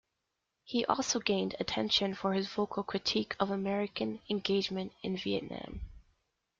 He 0.63 0.83
also 0.85 1.19
gained 1.19 1.53
attention 1.59 2.15
for 2.15 2.33
his 2.33 2.47
vocal 2.47 2.81
critique 2.81 3.35
of 3.39 3.51
American 3.51 4.19
engagement 4.31 4.93
in 5.03 5.15
Vietnam. 5.15 5.81